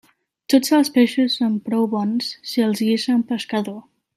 Tots 0.53 0.71
els 0.77 0.89
peixos 0.95 1.35
són 1.41 1.59
prou 1.67 1.85
bons 1.93 2.33
si 2.53 2.67
els 2.71 2.85
guisa 2.89 3.17
un 3.21 3.25
pescador. 3.35 3.79